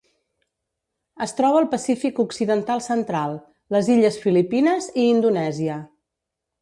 Es 1.25 1.33
troba 1.39 1.59
al 1.63 1.67
Pacífic 1.73 2.21
occidental 2.23 2.83
central: 2.85 3.37
les 3.77 3.93
illes 3.97 4.19
Filipines 4.25 4.89
i 5.05 5.07
Indonèsia. 5.11 5.77